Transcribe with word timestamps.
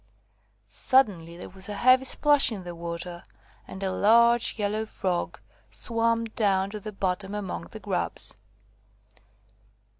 Suddenly 0.67 1.37
there 1.37 1.47
was 1.49 1.69
a 1.69 1.75
heavy 1.75 2.05
splash 2.05 2.51
in 2.51 2.63
the 2.63 2.73
water, 2.73 3.23
and 3.67 3.83
a 3.83 3.91
large 3.93 4.57
yellow 4.57 4.87
Frog 4.87 5.39
swam 5.69 6.25
down 6.25 6.71
to 6.71 6.79
the 6.79 6.91
bottom 6.91 7.35
among 7.35 7.65
the 7.65 7.79
grubs. 7.79 8.35